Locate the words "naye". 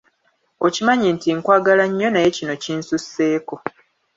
2.11-2.29